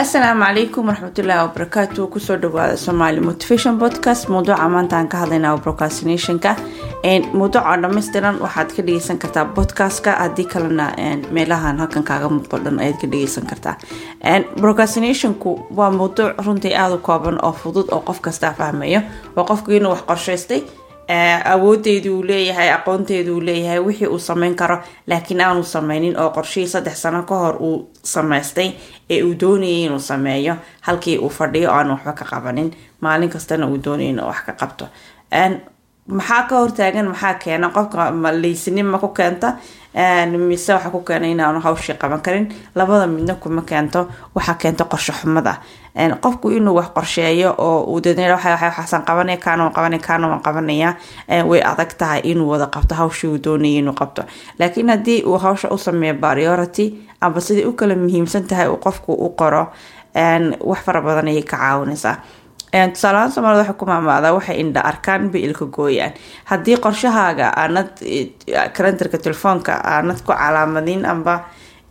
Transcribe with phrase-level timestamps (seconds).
[0.00, 4.28] asalaamu calaykum waraxmatullaahi wabarakaatu ku soo dhawaada somaali motivation podcast.
[4.28, 6.54] Mawduuca maanta aan ka hadlaynaa procrastinationka.
[7.32, 10.12] Mawduuca dhammaystiran waxaad ka dhegeysan kartaa podcastka.
[10.22, 10.86] Haddii kalena
[11.30, 13.74] meelahan halkan kaaga muuqdo dhan ayaad ka dhegeysan kartaa.
[14.60, 19.00] Procrastinationku waa mawduuc runtii aada u kooban oo fudud oo qof kastaa fahmayo
[19.36, 20.62] waa qofku inuu wax qorshaystay
[21.52, 24.78] awoodeedu uu leeyahay aqoonteedu uu leeyahay wixii uu sameyn karo.
[25.06, 28.70] Laakiin aanu sameynin oo qorshihii saddex sano ka hor uu samaystay
[29.10, 32.70] ee uu doonayay inuu sameeyo halkii uu fadhiyo aanu waxba ka qabanin.
[33.00, 34.88] Maalin kastana uu doonayay inuu wax ka qabto
[36.10, 37.68] maxaa ka hortaagan maxaa keena?
[37.70, 39.56] Qofka maleysinima ku keenta
[40.48, 42.48] mise waxa ku keena inaanu hawshii qaban karin.
[42.74, 45.54] Labada midna kuma keento waxaa keenta qorsho xumada.
[46.20, 50.94] Qofku inuu wax qorsheeyo oo uu waxaasan qabanaya kaana qabanaya kaana waan qabanaya
[51.48, 54.22] way adag tahay inuu wada qabto hawshii uu doonayay inuu qabto.
[54.58, 59.12] Laakiin haddii uu hawsha u sameeyo priority amba sidai u kala muhiimsan tahay uu qofku
[59.12, 59.66] u qoro
[60.64, 62.16] wax fara badan ayay ka caawinaysaa
[62.72, 66.12] tusaalahaan soomaalida waxay ku waxay indha arkaan biilka gooyaan.
[66.44, 67.90] Haddii qorshahaaga aanad
[68.76, 71.44] kalendarka telefoonka aanad ku calaamadin amba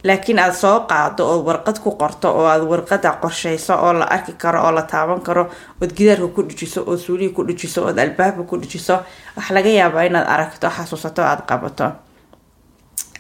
[0.04, 4.34] laakiin aada soo qaado ood warqad ku qorto oo aad warqada qorsheyso oo la arki
[4.38, 5.50] karo oo la taaban karo
[5.82, 8.96] ood gidaarka ku dhijiso ood suulihi ku dhijiso ood albaabka ku dhijiso
[9.36, 11.92] waxa laga yaabaa inaad aragto xasuusato aada qabato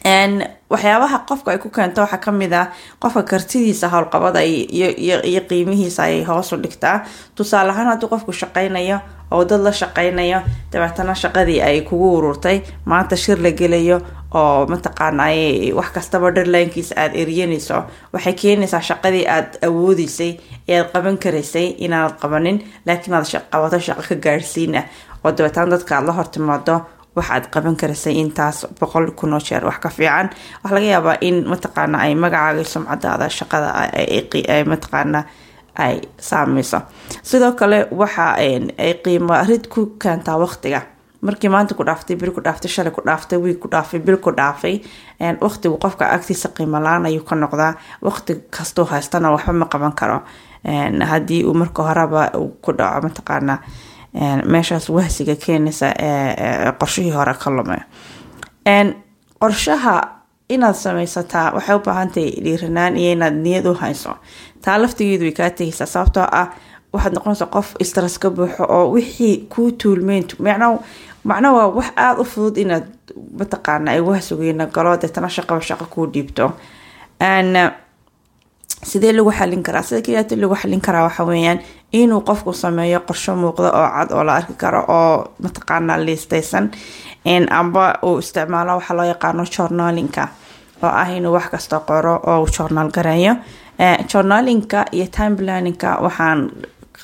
[0.06, 2.68] waxyaabaha qofka ay ku keento waxaa ka mid ah
[3.00, 7.06] qofka kartidiisa howlqabada iyo qiimihiisa ayay hoosu dhigtaa.
[7.36, 9.00] Tusaale ahaan haddii qofku shaqaynayo
[9.32, 14.02] oo dad la shaqaynayo dabeetana shaqadii ay kugu ururtay maanta shir la gelayo
[14.34, 17.84] oo mataqaanay wax kastaba dharlinekiisa aada eryanayso
[18.14, 20.32] waxay keenaysaa shaqadii aada awoodeysay
[20.68, 24.84] ee aad qaban karaysay inaanad qabanin laakiin aad qabato shaqo ka gaadhsiina
[25.26, 26.76] oo dabeetana dadka aad la hortimaado
[27.16, 29.64] waxaad qaban karaysay intaas boqol kunoo jeer.
[29.66, 30.30] Wax ka fiican.
[30.64, 33.70] Waxa laga yaabaa in mataqaana ay magacaaga sumcadaada shaqada
[34.72, 35.24] mataqaana
[35.76, 36.82] ay saameyso.
[37.24, 40.82] Sidoo kale waxa ay qiimo rid ku keentaa waqtiga.
[41.22, 44.32] Markii maanta ku dhaaftay beri ku dhaaftay shalay ku dhaaftay wiig ku dhaafay bil ku
[44.32, 44.80] dhaafay
[45.42, 47.74] waqtigu qofka agtiisa qiimo la'aan ayuu ka noqdaa.
[48.02, 50.22] Waqti kastuu haystana waxba ma qaban karo.
[51.12, 52.32] Haddii uu marka horeba
[52.62, 53.60] ku dhaco mataqaana
[54.46, 55.94] meeshaas wahsiga keenaysa
[56.80, 57.82] qorshihii hore ka lumay.
[59.42, 59.96] Qorshaha
[60.50, 64.16] inaad sameysataa waxay u baahantahay dhiiranaan iyo inaad niyad u hayso.
[64.62, 66.48] Taa laftigeedu way kaa tegaysaa sababtoo ah
[66.94, 70.26] waxaad noqonaysaa qof stress ka buuxo oo wixii kuu tuulmeyn
[71.24, 72.86] macna waa wax aada u fudud inaad
[73.40, 76.52] mataqaana ay wahsigeena galo deetana shaqaba shaqo kuu dhiibto
[78.84, 79.84] sidee lagu xalin karaa?
[79.84, 81.60] Sida keliyaata lagu xalin karaa waxa weeyaan?
[81.94, 86.72] Inuu qofku sameeyo qorsho muuqda oo cad oo la arki karo oo mataqaana liistaysan.
[87.52, 90.28] Amba uu isticmaalo waxa loo yaqaano journalinka
[90.84, 93.36] oo ah inuu wax kasta qoro oo journaal gareeyo.
[94.14, 96.52] Journalinka iyo time planninka waxaan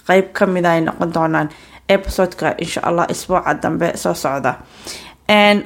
[0.07, 1.49] qeyb ka mid ay noqon doonaan
[1.89, 4.55] episodeka insha allah isbuuca dambe soo socda.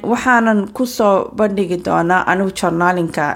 [0.02, 3.34] Waxaanan ku soo bandhigi doonaa anigu journalinka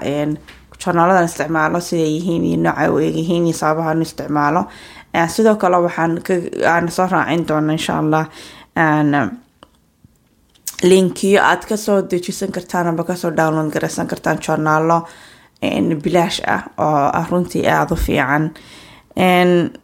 [0.85, 4.61] journaaladan isticmaalo siday yihiin iyo nooca u egyihiin iyo sababahan isticmaalo.
[5.27, 6.19] Sidoo kale waxaan
[6.73, 8.25] aan soo raacin doona insha allah
[10.83, 15.07] linkiyo aad ka soo dejisan kartaan amba ka soo download garaysan kartaan journaalo
[16.03, 18.51] bilaash ah oo ah runtii aada u fiican.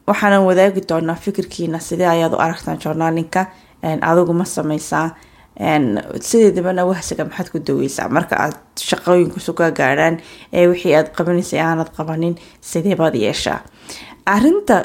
[0.08, 3.46] Waxaanan wadaagi doonaa fikirkiina sidee ayaad u aragtaan journalinka
[4.02, 5.10] adigu ma sameysaa
[5.60, 8.10] sideedabana wahsiga maxaad ku daweysaa?
[8.10, 10.22] Marka aad shaqooyinkusu ka gaadhaan
[10.54, 13.60] ee wixii aad qabanaysay aanad qabanin sideebaad yeeshaa?
[14.26, 14.78] Arinta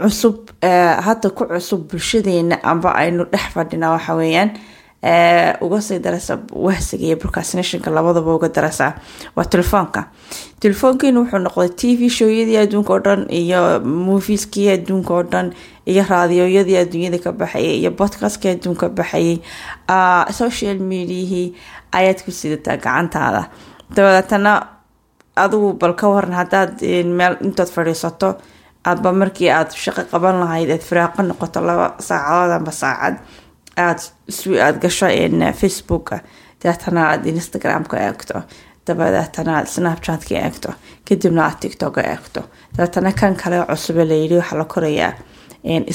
[0.00, 0.50] cusub
[1.06, 4.50] hadda ku cusub bulshadeena amba aynu dhex fadhina waxa weeyaan
[5.60, 8.94] uga sii darasa wahsiga iyo procrastinationka labadaba uga darasa
[9.36, 10.04] waa telefoonka.
[10.60, 15.52] Telefoonkiina wuxuu noqday t v showyadii adduunka oo dhan iyo movieskii adduunka oo dhan
[15.86, 19.38] iyo raadiyooyadii adduunyada ka baxayay iyo podcastkii adduunka baxayay.
[20.32, 21.54] Social mediahii
[21.92, 23.46] ayaad ku sidataa gacantaada.
[23.94, 24.52] Dabeetana
[25.36, 26.82] adigu bal ka waran haddaad
[27.18, 28.36] meel intood fadhiisato
[28.84, 33.16] aadba markii aad shaqo qaban lahayd aad firaaqo noqoto laba saacadood amba saacad
[33.76, 34.00] aad
[34.62, 35.06] aada gasho
[35.60, 36.20] facebooka
[36.62, 38.42] dabeetana aad instagramka eegto
[38.86, 40.70] dabadeetana aad snapchatka eegto
[41.08, 42.40] kadibna aad tictoka eegto
[42.76, 45.12] dabeetana kan kale cusube layidhi waxaa la korayaa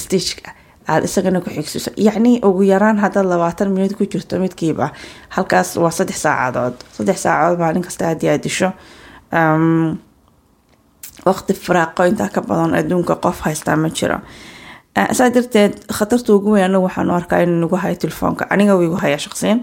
[0.04, 0.52] stageka
[0.88, 4.90] aada isagana ku xigsiso yacni ugu yaraan haddaad labaatan minuut ku jirto midkiiba
[5.36, 8.70] halkaas waa saddex saacadood saddex saacadood maalin kasta aad disho
[11.26, 14.18] waqti firaaqo intaa ka badan adduunka qof haystaa ma jiro
[14.96, 18.46] saa darteed khatarta ugu weyn anagu waxaanu arkaa inuu nagu hayo telefoonka.
[18.50, 19.60] Aniga wiigu haya shaqsiyan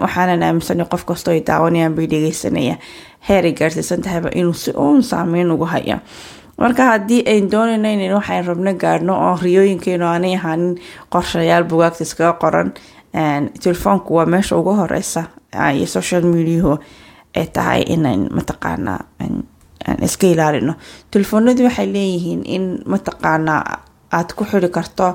[0.00, 2.76] waxaanan aaminsanay qof kastoo ay daawanayaan bay dhegeysanaya.
[3.28, 5.98] Heeray gaarsiisan tahayba inuu si uun saameyn ugu hayo.
[6.58, 10.78] Marka haddii ayn doonayno inan waxayn rabno gaadhno oo riyooyinkeenu aanay ahaanin
[11.12, 12.72] qorshayaal bugaagta iskaga qoran
[13.62, 15.24] telefoonku waa meesha ugu horeysa
[15.74, 16.78] iyo social mediahu
[17.36, 19.00] ay tahay inayn mataqaanaa
[20.02, 20.74] iska ilaalino.
[21.10, 23.64] Telefoonadii waxay leeyihiin in mataqaanaa
[24.12, 25.08] aad ku xiri karto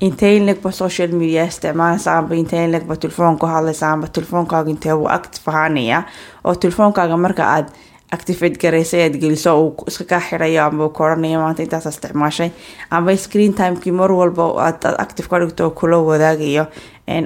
[0.00, 5.08] intee in legba social media isticmaalaysa intee in legba telefoonku hadlaysa amba telefoonkaaga intee wuu
[5.08, 6.02] active ahaanaya?
[6.44, 7.66] Oo telefoonkaaga marka aad
[8.12, 12.50] activate garaysa aad geliso uu iska kaa xirayo amba ku maanta intaas isticmaashay.
[12.90, 16.66] Amba screen timekii mar walba aad active ka dhigto oo kula wadaagayo.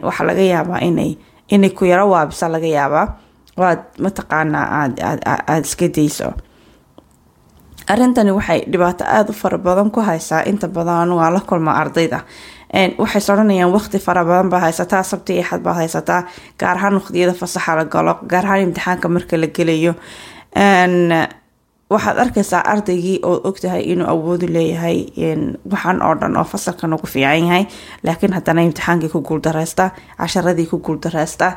[0.02, 1.16] Waxaa laga yaabaa inay
[1.48, 3.06] inay ku yaro waabisa laga yaabaa.
[3.56, 6.32] Waad mataqaanaa aad aada iska dayso
[7.92, 9.58] arrintani waxay dhibaato aada u fara
[9.94, 12.20] ku haysaa inta badan aan la kulma ardayda.
[12.98, 16.22] Waxay odhanayaan waqti fara badan baa haysataa sabti iyo xad haysataa
[16.58, 19.94] gaar ahaan waqtiyada fasaxa la galo gaar ahaan imtixaanka marka la gelayo.
[21.90, 24.98] Waxaad arkaysaa ardaygii oo ogtahay inuu awoodu leeyahay
[25.70, 27.64] waxaan oo dhan oo fasalkan ugu fiican yahay
[28.02, 31.52] laakiin haddana imtixaankii ku guuldareysta casharadii ku guuldareysta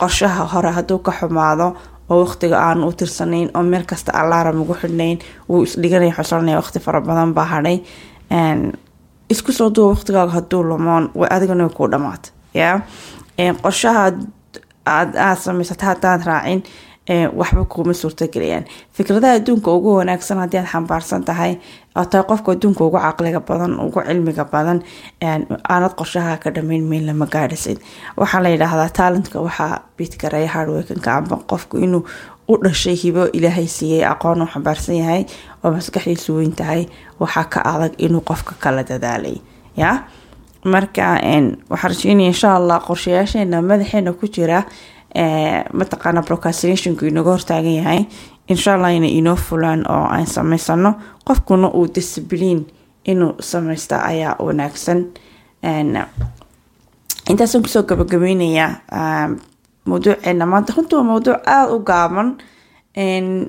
[0.00, 1.72] qorshaha hore hadduu ka xumaado
[2.10, 5.18] oo waqtiga aanu u tirsanayn oo meel kasta alaaram ugu xidhnayn
[5.48, 7.76] wuu isdhiganaya xusolanaya waqti fara badan baa hadhay
[9.32, 11.04] isku soo duwa waqtigaaga hadduu lumoon
[11.36, 12.70] adigana way kuu dhamaata ya
[13.62, 14.04] qorshaha
[14.86, 16.62] aad aad samaysata haddaad raacin
[17.40, 18.64] waxba kuuma suurtagelayaan
[18.96, 21.52] fikradaha adduunka ugu wanaagsan haddii aad xambaarsan tahay
[21.94, 24.78] tahay qofka adduunka ugu caqliga badan ugu cilmiga badan
[25.22, 27.78] aanad qorshaha ka dhamayn meel lama gaadhisid.
[28.16, 32.02] Waxaa la yidhaahdaa talentka waxaa bidgareeya hardworkinka amba qofku inuu
[32.48, 35.22] u dhashay hibo ilaahay siiyey aqoon u xambaarsan yahay
[35.64, 36.86] oo maskaxdiisu weyn tahay
[37.20, 39.36] waxaa ka adag inuu qofka kala dadaalay
[39.76, 39.90] ya?
[40.64, 41.06] Marka
[41.70, 44.62] waxaan rajeynaya insha allah qorshayaasheena madaxeena ku jira
[45.78, 48.00] mataqaana procastinationku inaga hortaagan yahay.
[48.48, 50.94] Insha allah inoo fulaan oo aan samaysano
[51.30, 52.66] qofkuna uu discibliin
[53.06, 55.06] inuu samaysta ayaa wanaagsan.
[57.30, 58.70] Intaasaan ku soo gabagabeynayaa
[59.86, 62.28] mawduuceena maanta runtii waa mawduuc aada u gaaban.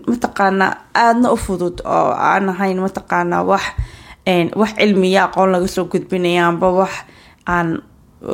[0.07, 3.63] Mataqaana aadna u fudud oo aan ahayn mataqaana wax
[4.55, 6.93] wax cilmiya aqoon laga soo gudbinaya amba wax
[7.47, 7.81] aan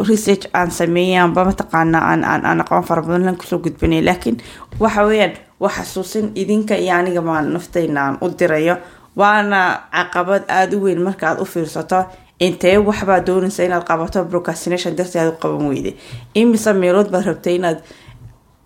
[0.09, 1.41] research aan sameeyay amba
[1.71, 4.01] aan aqoon fara badan lan ku soo gudbinay.
[4.03, 4.37] Laakiin
[4.79, 8.77] waxa weyaan waa xasuusin idinka iyo aniga maan nafteyna aan u dirayo
[9.19, 9.59] waana
[9.95, 11.99] caqabad aada u weyn markaaad u fiirsato
[12.45, 15.93] intee waxbaa doonaysa inaad qabato procastination darteed u qaban weyday
[16.41, 17.79] imise meelood baad rabtay inaad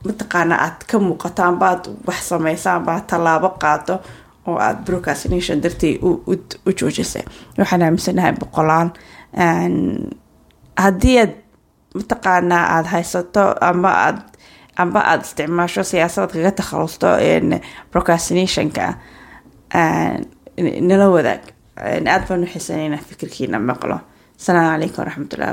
[0.08, 3.96] mataqaana aad ka muuqato amba aad wax sameysa amba aad tallaabo qaato
[4.48, 5.98] oo aada procastination darteed
[6.68, 7.24] u joojisay.
[7.58, 8.90] Waxaan aaminsanahay boqolaan
[10.84, 11.34] haddii aad
[11.96, 14.20] mataqaanaa aada haysato amba aad
[14.82, 17.08] amba aada isticmaasho siyaasadaad kaga takhalusto
[17.92, 18.94] procastinationka
[20.58, 21.42] nala wadaag
[21.78, 23.98] aada baan u xiisanayna fikirkiina maqlo
[24.40, 25.50] asalaamu calaykum waraxmatullahi